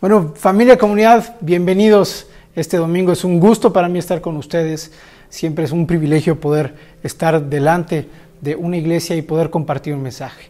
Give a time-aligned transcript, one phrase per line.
[0.00, 2.26] Bueno, familia, comunidad, bienvenidos.
[2.56, 4.92] Este domingo es un gusto para mí estar con ustedes.
[5.28, 8.08] Siempre es un privilegio poder estar delante
[8.40, 10.48] de una iglesia y poder compartir un mensaje.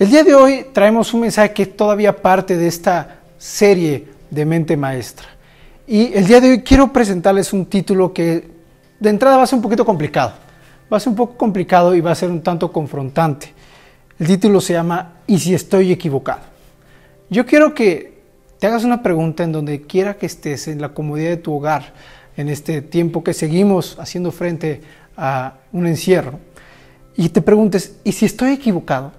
[0.00, 4.44] El día de hoy traemos un mensaje que es todavía parte de esta serie de
[4.44, 5.28] mente maestra.
[5.86, 8.48] Y el día de hoy quiero presentarles un título que
[8.98, 10.32] de entrada va a ser un poquito complicado.
[10.92, 13.54] Va a ser un poco complicado y va a ser un tanto confrontante.
[14.18, 16.40] El título se llama ¿Y si estoy equivocado?
[17.30, 18.17] Yo quiero que
[18.58, 21.94] te hagas una pregunta en donde quiera que estés, en la comodidad de tu hogar,
[22.36, 24.80] en este tiempo que seguimos haciendo frente
[25.16, 26.38] a un encierro,
[27.16, 29.12] y te preguntes, ¿y si estoy equivocado?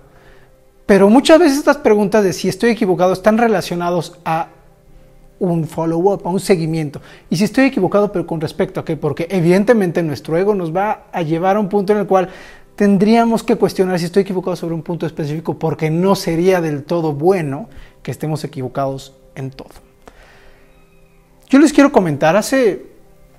[0.85, 4.47] Pero muchas veces estas preguntas de si estoy equivocado están relacionados a
[5.37, 7.01] un follow-up, a un seguimiento.
[7.29, 11.03] Y si estoy equivocado, pero con respecto a qué, porque evidentemente nuestro ego nos va
[11.11, 12.29] a llevar a un punto en el cual
[12.75, 17.13] tendríamos que cuestionar si estoy equivocado sobre un punto específico, porque no sería del todo
[17.13, 17.69] bueno
[18.01, 19.69] que estemos equivocados en todo.
[21.49, 22.85] Yo les quiero comentar, hace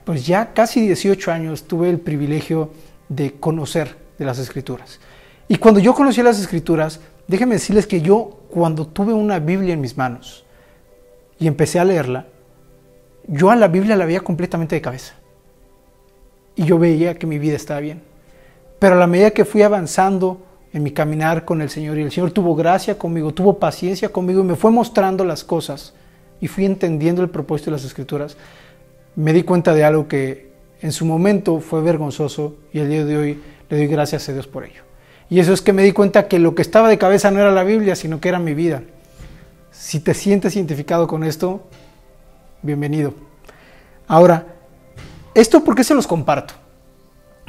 [0.04, 2.70] pues ya casi 18 años tuve el privilegio
[3.08, 4.98] de conocer de las escrituras.
[5.46, 9.80] Y cuando yo conocí las escrituras, déjenme decirles que yo cuando tuve una Biblia en
[9.80, 10.44] mis manos
[11.38, 12.26] y empecé a leerla,
[13.26, 15.14] yo a la Biblia la veía completamente de cabeza.
[16.56, 18.02] Y yo veía que mi vida estaba bien.
[18.78, 22.12] Pero a la medida que fui avanzando en mi caminar con el Señor y el
[22.12, 25.94] Señor tuvo gracia conmigo, tuvo paciencia conmigo y me fue mostrando las cosas
[26.40, 28.36] y fui entendiendo el propósito de las escrituras,
[29.16, 33.16] me di cuenta de algo que en su momento fue vergonzoso y el día de
[33.16, 34.82] hoy le doy gracias a Dios por ello.
[35.28, 37.52] Y eso es que me di cuenta que lo que estaba de cabeza no era
[37.52, 38.82] la Biblia, sino que era mi vida.
[39.70, 41.62] Si te sientes identificado con esto,
[42.62, 43.14] bienvenido.
[44.08, 44.46] Ahora,
[45.34, 46.54] ¿esto por qué se los comparto?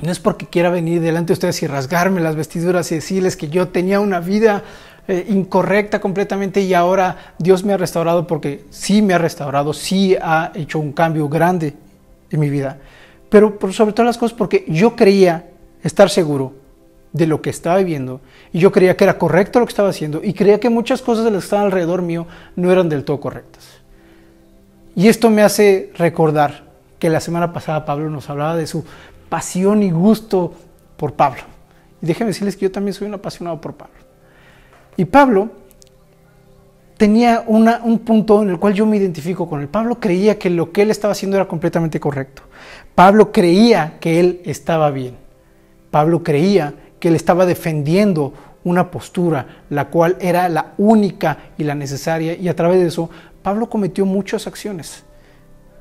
[0.02, 3.50] No es porque quiera venir delante de ustedes y rasgarme las vestiduras y decirles que
[3.50, 4.64] yo tenía una vida
[5.08, 10.16] eh, incorrecta completamente y ahora Dios me ha restaurado porque sí me ha restaurado, sí
[10.20, 11.76] ha hecho un cambio grande
[12.32, 12.78] en mi vida.
[13.30, 15.50] Pero sobre todas las cosas porque yo creía
[15.84, 16.54] estar seguro
[17.14, 18.22] de lo que estaba viviendo
[18.54, 21.26] y yo creía que era correcto lo que estaba haciendo y creía que muchas cosas
[21.26, 22.26] de las que estaban alrededor mío
[22.56, 23.68] no eran del todo correctas.
[24.96, 28.86] Y esto me hace recordar que la semana pasada Pablo nos hablaba de su
[29.32, 30.54] pasión y gusto
[30.98, 31.40] por Pablo.
[32.02, 33.96] Y déjenme decirles que yo también soy un apasionado por Pablo.
[34.98, 35.50] Y Pablo
[36.98, 39.70] tenía un punto en el cual yo me identifico con él.
[39.70, 42.42] Pablo creía que lo que él estaba haciendo era completamente correcto.
[42.94, 45.16] Pablo creía que él estaba bien.
[45.92, 48.34] Pablo creía que él estaba defendiendo
[48.66, 53.10] una postura, la cual era la única y la necesaria, y a través de eso
[53.42, 55.06] Pablo cometió muchas acciones.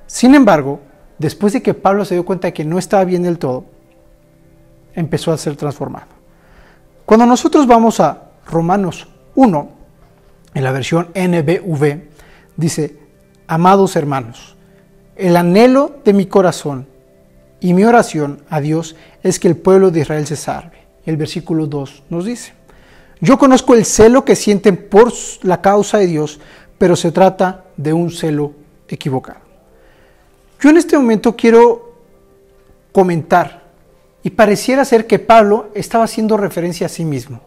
[0.06, 0.80] Sin embargo,
[1.20, 3.66] después de que Pablo se dio cuenta de que no estaba bien del todo,
[4.94, 6.06] empezó a ser transformado.
[7.04, 9.68] Cuando nosotros vamos a Romanos 1,
[10.54, 12.00] en la versión NBV,
[12.56, 12.96] dice,
[13.46, 14.56] amados hermanos,
[15.14, 16.86] el anhelo de mi corazón
[17.60, 20.78] y mi oración a Dios es que el pueblo de Israel se salve.
[21.04, 22.54] El versículo 2 nos dice,
[23.20, 26.40] yo conozco el celo que sienten por la causa de Dios,
[26.78, 28.54] pero se trata de un celo
[28.88, 29.49] equivocado.
[30.60, 31.94] Yo en este momento quiero
[32.92, 33.60] comentar,
[34.22, 37.40] y pareciera ser que Pablo estaba haciendo referencia a sí mismo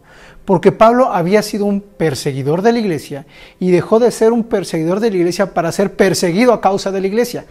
[0.46, 3.26] porque Pablo había sido un perseguidor de la iglesia
[3.60, 7.02] y dejó de ser un perseguidor de la iglesia para ser perseguido a causa de
[7.02, 7.46] la iglesia.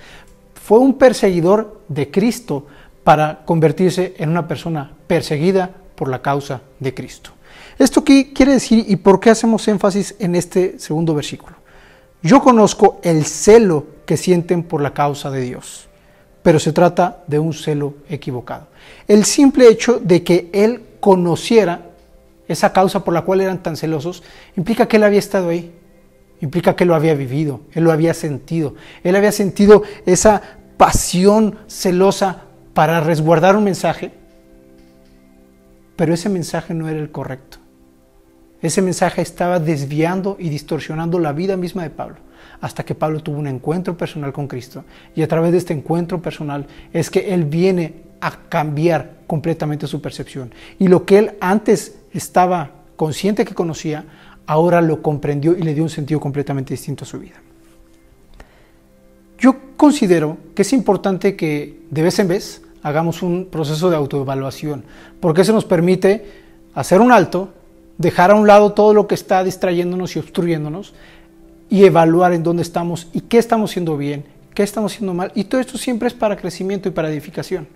[0.55, 2.67] Fue un perseguidor de Cristo
[3.03, 7.31] para convertirse en una persona perseguida por la causa de Cristo.
[7.79, 11.57] ¿Esto qué quiere decir y por qué hacemos énfasis en este segundo versículo?
[12.23, 15.89] Yo conozco el celo que sienten por la causa de Dios,
[16.43, 18.69] pero se trata de un celo equivocado.
[19.09, 21.93] El simple hecho de que él conociera
[22.49, 24.23] esa causa por la cual eran tan celosos,
[24.57, 25.73] implica que él había estado ahí,
[26.41, 30.43] implica que lo había vivido, él lo había sentido, él había sentido esa
[30.77, 32.43] pasión celosa
[32.75, 34.13] para resguardar un mensaje,
[35.97, 37.59] pero ese mensaje no era el correcto.
[38.63, 42.17] Ese mensaje estaba desviando y distorsionando la vida misma de Pablo,
[42.61, 44.85] hasta que Pablo tuvo un encuentro personal con Cristo.
[45.17, 50.01] Y a través de este encuentro personal es que él viene a cambiar completamente su
[50.01, 50.55] percepción.
[50.79, 54.05] Y lo que él antes estaba consciente que conocía,
[54.47, 57.41] ahora lo comprendió y le dio un sentido completamente distinto a su vida.
[59.39, 64.85] Yo considero que es importante que de vez en vez hagamos un proceso de autoevaluación,
[65.19, 66.25] porque eso nos permite
[66.75, 67.53] hacer un alto,
[68.03, 70.93] dejar a un lado todo lo que está distrayéndonos y obstruyéndonos
[71.71, 75.33] y evaluar en dónde estamos y qué estamos haciendo bien, qué estamos haciendo mal.
[75.35, 77.67] Y todo esto siempre es para crecimiento y para edificación.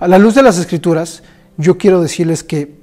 [0.00, 1.22] A la luz de las escrituras,
[1.56, 2.74] yo quiero decirles que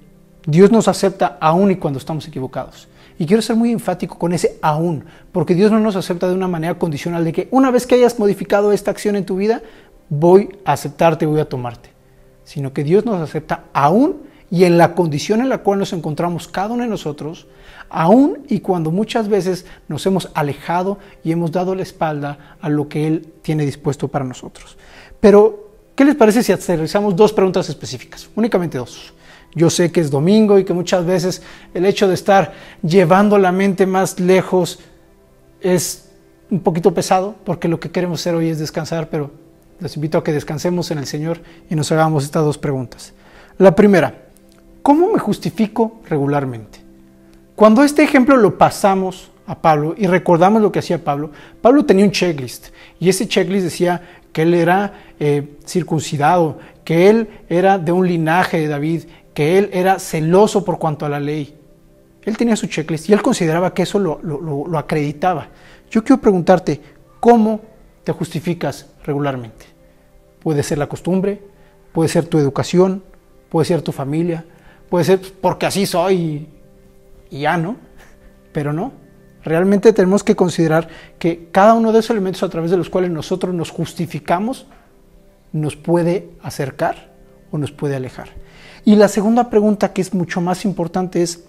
[0.46, 2.88] Dios nos acepta aún y cuando estamos equivocados.
[3.18, 6.48] Y quiero ser muy enfático con ese aún, porque Dios no nos acepta de una
[6.48, 9.62] manera condicional de que una vez que hayas modificado esta acción en tu vida,
[10.10, 11.90] voy a aceptarte, voy a tomarte.
[12.44, 14.24] Sino que Dios nos acepta aún
[14.56, 17.46] y en la condición en la cual nos encontramos cada uno de nosotros,
[17.90, 22.88] aún y cuando muchas veces nos hemos alejado y hemos dado la espalda a lo
[22.88, 24.78] que Él tiene dispuesto para nosotros.
[25.20, 28.30] Pero, ¿qué les parece si aterrizamos dos preguntas específicas?
[28.34, 29.14] Únicamente dos.
[29.54, 31.42] Yo sé que es domingo y que muchas veces
[31.74, 34.80] el hecho de estar llevando la mente más lejos
[35.60, 36.12] es
[36.50, 39.32] un poquito pesado, porque lo que queremos hacer hoy es descansar, pero
[39.82, 43.12] les invito a que descansemos en el Señor y nos hagamos estas dos preguntas.
[43.58, 44.25] La primera,
[44.86, 46.80] ¿cómo me justifico regularmente?
[47.56, 52.06] Cuando este ejemplo lo pasamos a Pablo y recordamos lo que hacía Pablo, Pablo tenía
[52.06, 52.68] un checklist
[53.00, 58.60] y ese checklist decía que él era eh, circuncidado, que él era de un linaje
[58.60, 61.58] de David, que él era celoso por cuanto a la ley.
[62.22, 65.48] Él tenía su checklist y él consideraba que eso lo, lo acreditaba.
[65.90, 66.80] Yo quiero preguntarte,
[67.20, 67.60] ¿cómo
[68.04, 69.66] te justificas regularmente?
[70.44, 71.42] Puede ser la costumbre,
[71.92, 73.02] puede ser tu educación,
[73.50, 74.46] puede ser tu familia,
[74.90, 76.48] puede ser porque así soy
[77.30, 77.78] y ya no,
[78.52, 78.94] pero no.
[79.44, 80.88] Realmente tenemos que considerar
[81.20, 84.66] que cada uno de esos elementos a través de los cuales nosotros nos justificamos
[85.52, 87.14] nos puede acercar
[87.52, 88.30] o nos puede alejar.
[88.84, 91.46] Y la segunda pregunta que es mucho más importante es,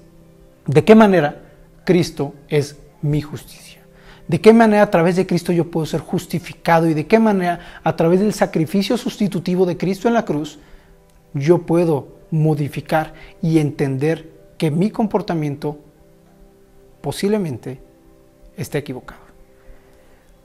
[0.66, 1.42] ¿de qué manera
[1.84, 3.82] Cristo es mi justicia?
[4.28, 6.88] ¿De qué manera a través de Cristo yo puedo ser justificado?
[6.88, 10.58] ¿Y de qué manera a través del sacrificio sustitutivo de Cristo en la cruz
[11.34, 15.78] yo puedo modificar y entender que mi comportamiento
[17.00, 17.80] posiblemente
[18.56, 19.20] esté equivocado?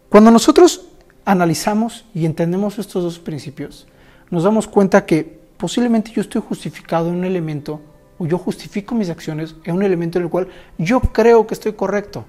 [0.09, 0.87] Cuando nosotros
[1.25, 3.87] analizamos y entendemos estos dos principios,
[4.29, 7.79] nos damos cuenta que posiblemente yo estoy justificado en un elemento,
[8.17, 10.47] o yo justifico mis acciones en un elemento en el cual
[10.77, 12.25] yo creo que estoy correcto.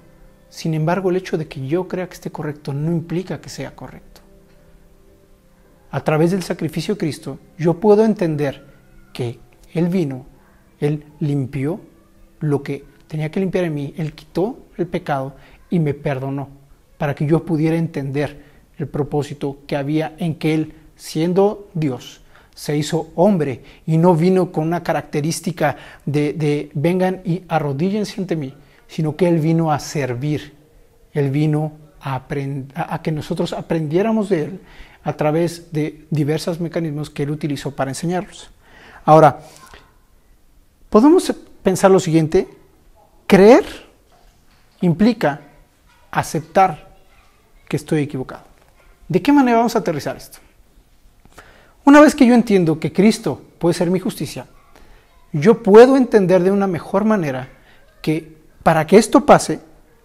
[0.49, 3.75] Sin embargo, el hecho de que yo crea que esté correcto no implica que sea
[3.75, 4.21] correcto.
[5.91, 8.72] A través del sacrificio de Cristo, yo puedo entender
[9.13, 9.39] que
[9.73, 10.25] Él vino,
[10.79, 11.79] Él limpió
[12.39, 15.35] lo que tenía que limpiar en mí, Él quitó el pecado
[15.69, 16.49] y me perdonó,
[16.97, 18.43] para que yo pudiera entender
[18.77, 22.21] el propósito que había en que Él, siendo Dios,
[22.55, 28.53] se hizo hombre y no vino con una característica de, vengan y arrodíllense ante mí,
[28.87, 30.53] sino que Él vino a servir,
[31.13, 32.25] Él vino a,
[32.75, 34.59] a, que nosotros aprendiéramos de Él
[35.03, 38.52] a través de diversos mecanismos que Él utilizó para enseñarnos.
[39.05, 39.39] Ahora,
[40.89, 42.47] podemos pensar lo siguiente,
[43.27, 43.65] creer
[44.81, 45.41] implica
[46.11, 46.95] aceptar
[47.67, 48.43] que estoy equivocado.
[49.07, 50.39] ¿De qué manera vamos a aterrizar esto?
[51.85, 54.45] Una vez que yo entiendo que Cristo puede ser mi justicia,
[55.31, 57.49] yo puedo entender de una mejor manera
[58.01, 59.59] que para que esto pase,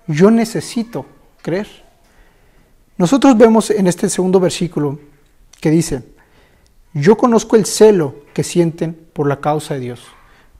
[0.07, 1.07] yo necesito
[1.43, 1.69] creer.
[2.97, 4.99] Nosotros vemos en este segundo versículo
[5.61, 6.03] que dice,
[6.95, 10.03] yo conozco el celo que sienten por la causa de Dios,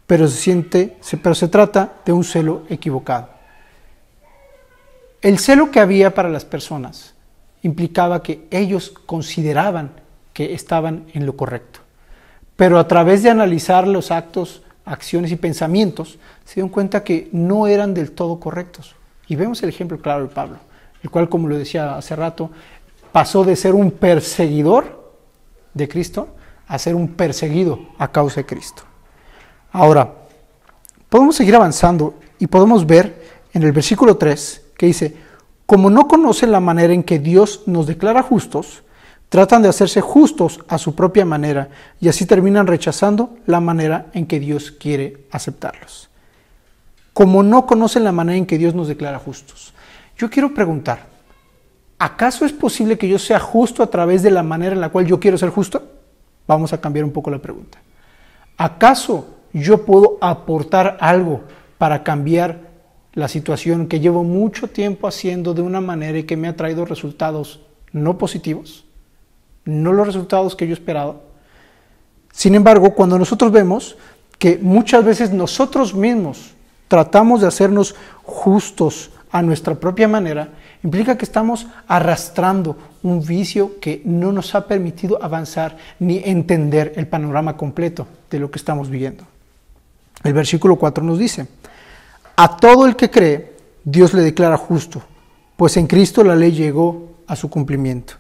[0.07, 3.31] pero se, siente, pero se trata de un celo equivocado.
[5.21, 7.15] El celo que había para las personas
[7.63, 9.91] implicaba que ellos consideraban
[10.33, 11.81] que estaban en lo correcto.
[12.55, 17.67] Pero a través de analizar los actos, acciones y pensamientos, se dieron cuenta que no
[17.67, 18.95] eran del todo correctos.
[19.27, 20.59] Y vemos el ejemplo claro de Pablo,
[21.03, 22.51] el cual, como lo decía hace rato,
[23.13, 24.98] pasó de ser un perseguidor
[25.75, 26.29] de Cristo
[26.67, 28.83] a ser un perseguido a causa de Cristo.
[29.73, 30.15] Ahora,
[31.09, 33.23] podemos seguir avanzando y podemos ver
[33.53, 35.17] en el versículo 3 que dice,
[35.67, 38.83] como no conocen la manera en que Dios nos declara justos,
[39.29, 41.69] Tratan de hacerse justos a su propia manera
[42.01, 46.09] y así terminan rechazando la manera en que Dios quiere aceptarlos.
[47.13, 49.75] Como no conocen la manera en que Dios nos declara justos.
[50.17, 51.07] Yo quiero preguntar,
[51.99, 55.07] ¿acaso es posible que yo sea justo a través de la manera en la cual
[55.07, 55.83] yo quiero ser justo?
[56.47, 57.79] Vamos a cambiar un poco la pregunta.
[58.57, 61.43] ¿Acaso yo puedo aportar algo
[61.79, 62.69] para cambiar
[63.15, 66.85] la situación que llevo mucho tiempo haciendo de una manera y que me ha traído
[66.85, 67.61] resultados
[67.93, 68.85] no positivos?
[69.69, 71.17] no los resultados que yo esperaba.
[72.33, 73.97] Sin embargo, cuando nosotros vemos
[74.39, 76.55] que muchas veces nosotros mismos
[76.89, 80.49] tratamos de hacernos justos a nuestra propia manera,
[80.83, 87.07] implica que estamos arrastrando un vicio que no nos ha permitido avanzar ni entender el
[87.07, 89.25] panorama completo de lo que estamos viviendo.
[90.25, 91.47] El versículo 4 nos dice,
[92.37, 95.03] a todo el que cree, Dios le declara justo,
[95.57, 98.15] pues en Cristo la ley llegó a su cumplimiento.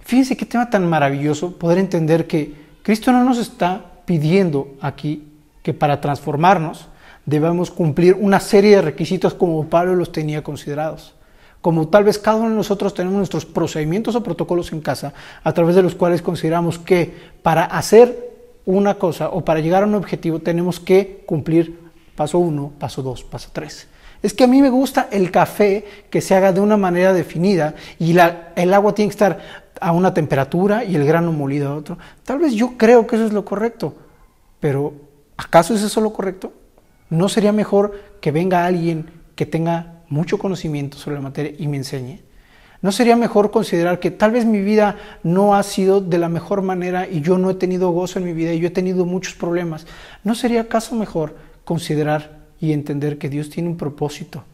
[0.00, 5.28] Fíjense qué tema tan maravilloso poder entender que Cristo no nos está pidiendo aquí
[5.62, 6.88] que para transformarnos
[7.24, 11.14] debemos cumplir una serie de requisitos como Pablo los tenía considerados.
[11.62, 15.52] Como tal vez cada uno de nosotros tenemos nuestros procedimientos o protocolos en casa a
[15.52, 18.30] través de los cuales consideramos que para hacer
[18.66, 21.78] una cosa o para llegar a un objetivo tenemos que cumplir
[22.16, 23.88] paso uno, paso dos, paso tres.
[24.22, 27.74] Es que a mí me gusta el café que se haga de una manera definida
[27.98, 29.38] y el agua tiene que estar
[29.80, 31.98] a una temperatura y el grano molido a otro.
[32.24, 33.94] Tal vez yo creo que eso es lo correcto,
[34.60, 34.94] pero
[35.36, 36.52] ¿acaso es eso lo correcto?
[37.10, 41.78] ¿No sería mejor que venga alguien que tenga mucho conocimiento sobre la materia y me
[41.78, 42.20] enseñe?
[42.82, 46.62] ¿No sería mejor considerar que tal vez mi vida no ha sido de la mejor
[46.62, 49.34] manera y yo no he tenido gozo en mi vida y yo he tenido muchos
[49.34, 49.86] problemas?
[50.24, 54.44] ¿No sería acaso mejor considerar y entender que Dios tiene un propósito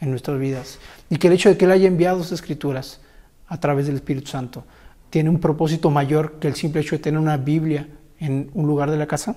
[0.00, 3.00] en nuestras vidas y que el hecho de que Él haya enviado sus escrituras
[3.46, 4.64] a través del Espíritu Santo
[5.08, 8.90] tiene un propósito mayor que el simple hecho de tener una Biblia en un lugar
[8.90, 9.36] de la casa?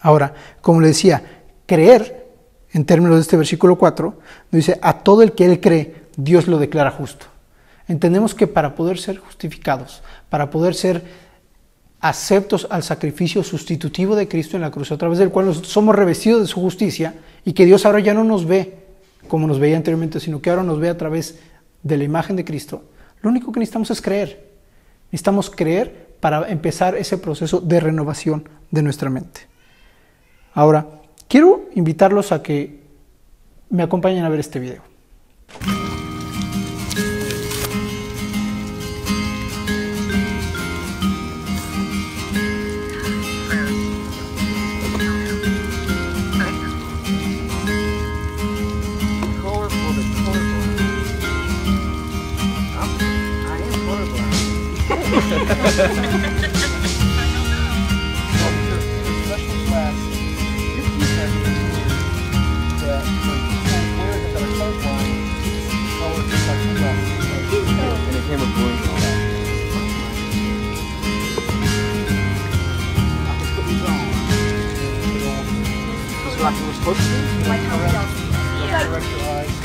[0.00, 1.22] Ahora, como le decía,
[1.66, 2.19] creer,
[2.72, 4.18] en términos de este versículo 4,
[4.50, 7.26] dice, a todo el que Él cree, Dios lo declara justo.
[7.88, 11.02] Entendemos que para poder ser justificados, para poder ser
[12.00, 16.40] aceptos al sacrificio sustitutivo de Cristo en la cruz, a través del cual somos revestidos
[16.42, 18.80] de su justicia y que Dios ahora ya no nos ve
[19.28, 21.38] como nos veía anteriormente, sino que ahora nos ve a través
[21.82, 22.84] de la imagen de Cristo,
[23.22, 24.50] lo único que necesitamos es creer.
[25.12, 29.42] Necesitamos creer para empezar ese proceso de renovación de nuestra mente.
[30.54, 30.86] Ahora,
[31.30, 32.80] quiero invitarlos a que
[33.70, 34.89] me acompañen a ver este video.
[76.40, 76.54] black.
[77.46, 79.59] Like how it does.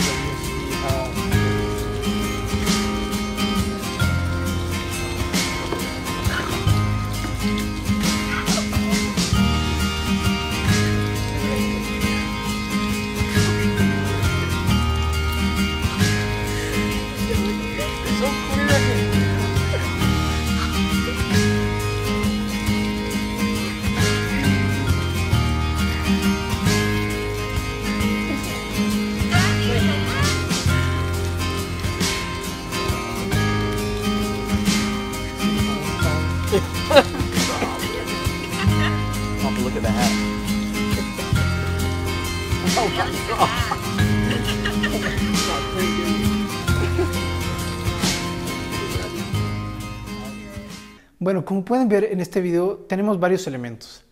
[51.26, 54.04] Bueno, como pueden ver en este video tenemos varios elementos.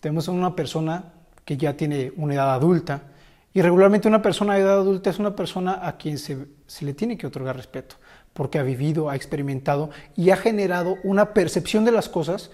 [0.00, 3.02] Tenemos una persona que ya tiene una edad adulta
[3.52, 6.94] y regularmente una persona de edad adulta es una persona a quien se, se le
[6.94, 7.96] tiene que otorgar respeto
[8.32, 12.52] porque ha vivido, ha experimentado y ha generado una percepción de las cosas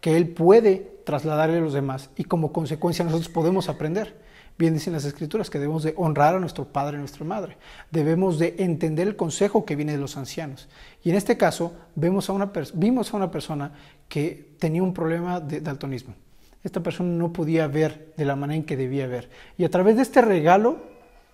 [0.00, 4.16] que él puede trasladarle a los demás y como consecuencia nosotros podemos aprender.
[4.58, 7.56] Bien dicen las escrituras que debemos de honrar a nuestro padre y nuestra madre.
[7.90, 10.68] Debemos de entender el consejo que viene de los ancianos.
[11.02, 13.72] Y en este caso vemos a una vimos a una persona
[14.08, 16.14] que tenía un problema de daltonismo.
[16.62, 19.30] Esta persona no podía ver de la manera en que debía ver.
[19.58, 20.78] Y a través de este regalo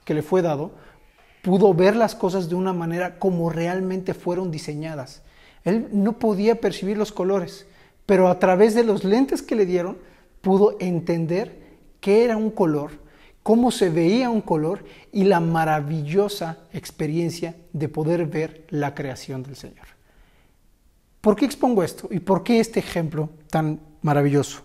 [0.05, 0.71] que le fue dado,
[1.43, 5.23] pudo ver las cosas de una manera como realmente fueron diseñadas.
[5.65, 7.67] Él no podía percibir los colores,
[8.07, 9.99] pero a través de los lentes que le dieron,
[10.41, 11.59] pudo entender
[12.01, 12.93] qué era un color,
[13.49, 19.57] cómo se veía un color y la maravillosa experiencia de poder ver la creación del
[19.57, 19.87] Señor.
[21.23, 24.65] ¿Por qué expongo esto y por qué este ejemplo tan maravilloso?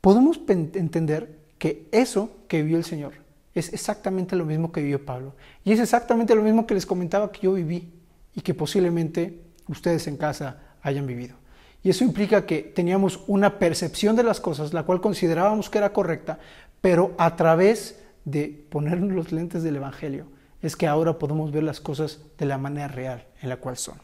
[0.00, 3.12] Podemos entender que eso que vio el Señor
[3.54, 5.34] es exactamente lo mismo que vivió Pablo
[5.66, 7.92] y es exactamente lo mismo que les comentaba que yo viví
[8.34, 11.36] y que posiblemente ustedes en casa hayan vivido.
[11.82, 15.92] Y eso implica que teníamos una percepción de las cosas, la cual considerábamos que era
[15.92, 16.38] correcta,
[16.80, 20.26] pero a través de ponernos los lentes del Evangelio,
[20.60, 23.98] es que ahora podemos ver las cosas de la manera real en la cual son.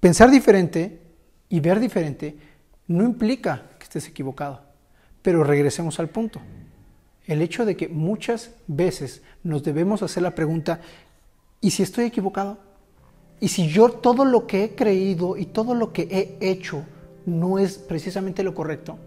[0.00, 1.00] Pensar diferente
[1.48, 2.36] y ver diferente
[2.86, 4.62] no implica que estés equivocado,
[5.22, 6.40] pero regresemos al punto.
[7.26, 10.80] El hecho de que muchas veces nos debemos hacer la pregunta,
[11.60, 12.58] ¿y si estoy equivocado?
[13.40, 16.08] ¿Y si yo todo lo que he creído y todo lo que
[16.40, 16.84] he hecho
[17.26, 18.98] no es precisamente lo correcto?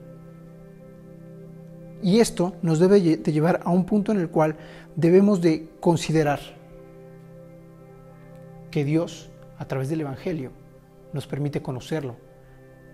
[2.02, 4.56] Y esto nos debe de llevar a un punto en el cual
[4.96, 6.40] debemos de considerar
[8.72, 10.52] que Dios, a través del Evangelio,
[11.14, 12.16] nos permite conocerlo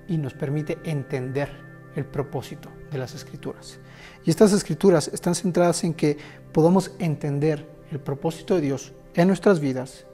[0.08, 1.50] y nos permite entender
[1.96, 3.80] el propósito de las escrituras.
[4.26, 6.18] Y estas escrituras están centradas en que
[6.52, 10.06] podamos entender el propósito de Dios en nuestras vidas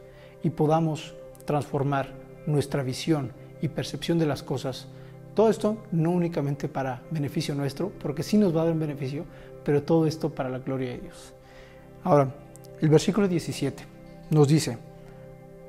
[0.44, 2.14] y podamos transformar
[2.46, 4.88] nuestra visión y percepción de las cosas.
[5.34, 9.26] Todo esto no únicamente para beneficio nuestro, porque sí nos va a dar un beneficio,
[9.64, 11.34] pero todo esto para la gloria de Dios.
[12.04, 12.34] Ahora,
[12.80, 13.84] el versículo 17
[14.30, 14.78] nos dice,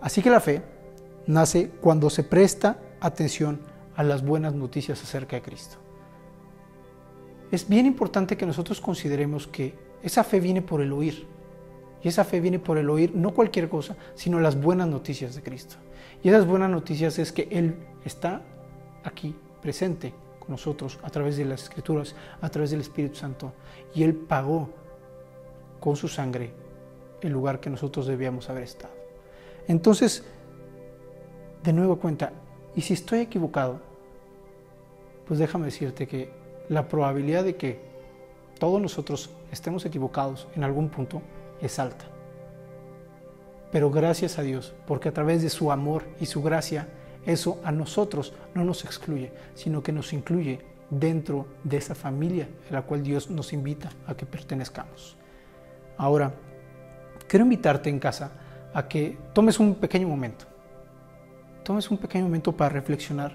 [0.01, 0.63] así que la fe
[1.27, 3.61] nace cuando se presta atención
[3.97, 5.77] a las buenas noticias acerca de Cristo.
[7.51, 11.27] Es bien importante que nosotros consideremos que esa fe viene por el oír.
[12.03, 15.43] Y esa fe viene por el oír no cualquier cosa, sino las buenas noticias de
[15.43, 15.77] Cristo.
[16.23, 18.43] Y esas buenas noticias es que Él está
[19.05, 23.55] aquí, presente con nosotros, a través de las Escrituras, a través del Espíritu Santo.
[23.95, 24.69] Y Él pagó
[25.81, 26.53] con su sangre
[27.23, 28.93] el lugar que nosotros debíamos haber estado.
[29.67, 30.23] Entonces,
[31.63, 32.31] de nuevo cuenta,
[32.77, 33.81] y si estoy equivocado,
[35.27, 36.31] pues déjame decirte que
[36.69, 37.81] la probabilidad de que
[38.59, 41.23] todos nosotros estemos equivocados en algún punto
[41.63, 42.05] es alta.
[43.73, 46.87] Pero gracias a Dios, porque a través de su amor y su gracia,
[47.27, 52.75] eso a nosotros no nos excluye, sino que nos incluye dentro de esa familia a
[52.75, 55.17] la cual Dios nos invita a que pertenezcamos.
[55.97, 56.33] Ahora,
[57.27, 58.33] quiero invitarte en casa
[58.73, 60.55] a que tomes un pequeño momento
[61.65, 63.35] tomes un pequeño momento para reflexionar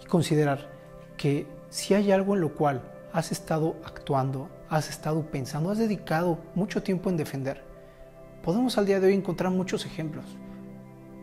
[0.00, 0.68] y considerar
[1.16, 2.82] que si hay algo en lo cual
[3.12, 7.64] has estado actuando, has estado pensando, has dedicado mucho tiempo en defender,
[8.44, 10.24] podemos al día de hoy encontrar muchos ejemplos.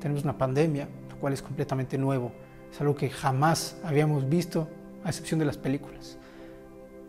[0.02, 2.32] Tenemos una pandemia, lo cual es completamente nuevo,
[2.72, 4.68] es algo que jamás habíamos visto,
[5.04, 6.18] a excepción de las películas.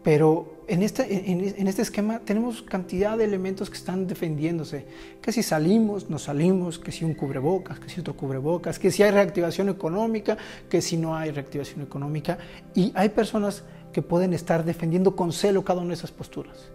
[0.05, 4.87] Pero en este, en, este esquema tenemos cantidad de elementos que están defendiéndose.
[5.21, 9.03] Que si salimos, no salimos, que si un cubrebocas, que si otro cubrebocas, que si
[9.03, 10.37] hay reactivación económica,
[10.69, 12.39] que si no hay reactivación económica.
[12.75, 16.71] Y hay personas que pueden estar defendiendo con celo cada una de esas posturas.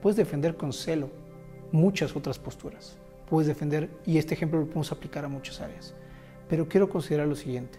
[0.00, 1.10] Puedes defender con celo
[1.72, 2.96] muchas otras posturas.
[3.28, 5.94] Puedes defender, y este ejemplo lo podemos aplicar a muchas áreas.
[6.52, 7.78] Pero quiero considerar lo siguiente.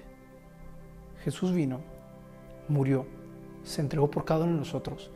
[1.24, 1.82] Jesús vino,
[2.68, 3.06] murió,
[3.64, 5.12] se entregó por cada uno de nosotros,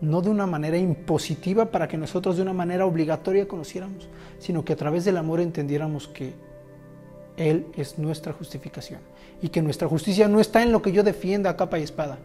[0.00, 4.74] no de una manera impositiva para que nosotros de una manera obligatoria conociéramos, sino que
[4.74, 6.34] a través del amor entendiéramos que
[7.36, 9.00] Él es nuestra justificación
[9.42, 12.20] y que nuestra justicia no está en lo que yo defienda a capa y espada,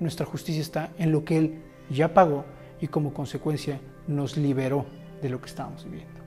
[0.00, 2.44] nuestra justicia está en lo que Él ya pagó
[2.78, 4.84] y como consecuencia nos liberó
[5.22, 6.20] de lo que estábamos viviendo.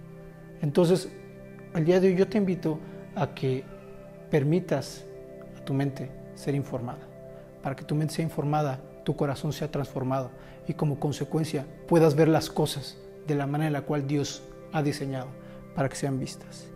[0.63, 1.09] Entonces,
[1.75, 2.79] el día de hoy yo te invito
[3.17, 3.65] a que
[4.31, 5.03] permitas
[5.57, 7.07] a tu mente ser informada
[7.67, 10.31] para que tu mente sea informada, tu corazón sea transformado
[10.69, 12.95] y como consecuencia puedas ver las cosas
[13.27, 15.27] de la manera en la cual Dios ha diseñado
[15.75, 16.67] para que sean vistas.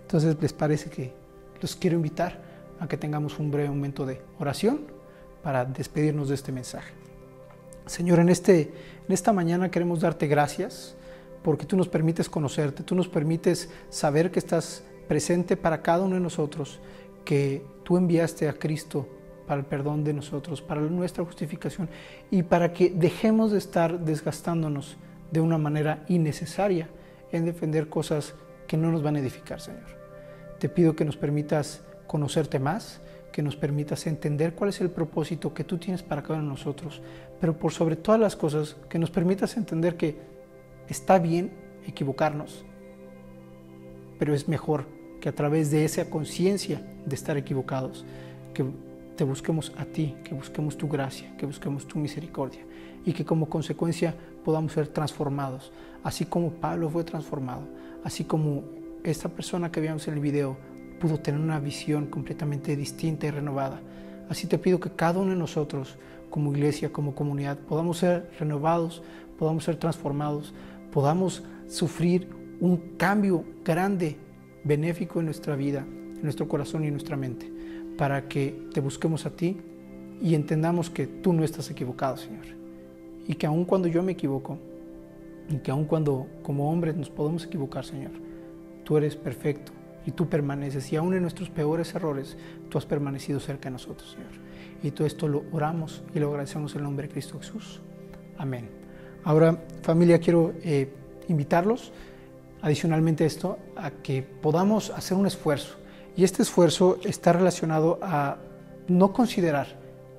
[0.00, 1.12] Entonces, ¿les parece que
[1.60, 2.40] los quiero invitar
[2.80, 4.86] a que tengamos un breve momento de oración
[5.42, 6.94] para despedirnos de este mensaje?
[7.84, 8.72] Señor, en, este,
[9.06, 10.94] en esta mañana queremos darte gracias
[11.42, 16.14] porque tú nos permites conocerte, tú nos permites saber que estás presente para cada uno
[16.14, 16.80] de nosotros,
[17.24, 19.08] que tú enviaste a Cristo
[19.46, 21.88] para el perdón de nosotros, para nuestra justificación
[22.30, 24.98] y para que dejemos de estar desgastándonos
[25.30, 26.88] de una manera innecesaria
[27.32, 28.34] en defender cosas
[28.66, 29.98] que no nos van a edificar, Señor.
[30.58, 33.00] Te pido que nos permitas conocerte más,
[33.32, 36.50] que nos permitas entender cuál es el propósito que tú tienes para cada uno de
[36.50, 37.00] nosotros,
[37.40, 40.16] pero por sobre todas las cosas, que nos permitas entender que
[40.88, 41.52] está bien
[41.86, 42.64] equivocarnos,
[44.18, 48.04] pero es mejor que a través de esa conciencia de estar equivocados,
[48.54, 48.64] que
[49.16, 52.60] te busquemos a ti, que busquemos tu gracia, que busquemos tu misericordia
[53.04, 55.72] y que como consecuencia podamos ser transformados,
[56.04, 57.62] así como Pablo fue transformado,
[58.04, 58.64] así como
[59.02, 60.56] esta persona que vimos en el video
[61.00, 63.80] pudo tener una visión completamente distinta y renovada.
[64.28, 65.96] Así te pido que cada uno de nosotros,
[66.30, 69.02] como iglesia, como comunidad, podamos ser renovados,
[69.38, 70.52] podamos ser transformados,
[70.92, 72.28] podamos sufrir
[72.60, 74.16] un cambio grande,
[74.64, 77.58] benéfico en nuestra vida, en nuestro corazón y en nuestra mente
[77.98, 79.56] para que te busquemos a ti
[80.22, 82.46] y entendamos que tú no estás equivocado, Señor.
[83.26, 84.56] Y que aun cuando yo me equivoco,
[85.50, 88.12] y que aun cuando como hombres nos podemos equivocar, Señor,
[88.84, 89.72] tú eres perfecto
[90.06, 90.90] y tú permaneces.
[90.92, 92.36] Y aun en nuestros peores errores,
[92.68, 94.30] tú has permanecido cerca de nosotros, Señor.
[94.82, 97.80] Y todo esto lo oramos y lo agradecemos en el nombre de Cristo Jesús.
[98.38, 98.68] Amén.
[99.24, 100.88] Ahora, familia, quiero eh,
[101.28, 101.92] invitarlos,
[102.62, 105.76] adicionalmente esto, a que podamos hacer un esfuerzo
[106.16, 108.38] y este esfuerzo está relacionado a
[108.88, 109.78] no considerar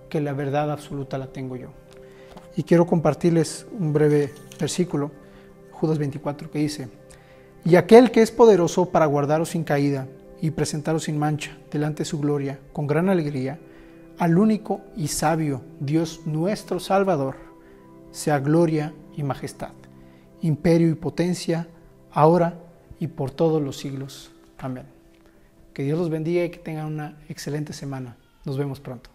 [0.10, 1.70] que la verdad absoluta la tengo yo.
[2.56, 5.12] Y quiero compartirles un breve versículo,
[5.72, 6.90] Judas 24, que dice,
[7.66, 10.08] y aquel que es poderoso para guardaros sin caída
[10.42, 13.60] y presentaros sin mancha delante de su gloria, con gran alegría,
[14.18, 17.36] al único y sabio Dios nuestro Salvador,
[18.12, 19.74] sea gloria y majestad,
[20.42, 21.68] imperio y potencia,
[22.12, 22.56] ahora
[23.00, 24.32] y por todos los siglos.
[24.58, 24.86] Amén.
[25.74, 28.18] Que Dios los bendiga y que tengan una excelente semana.
[28.46, 29.10] Nos vemos pronto.